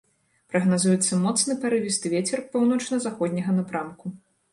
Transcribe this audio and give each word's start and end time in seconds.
Прагназуецца 0.51 1.19
моцны 1.25 1.55
парывісты 1.65 2.11
вецер 2.13 2.43
паўночна-заходняга 2.55 3.51
напрамку. 3.59 4.05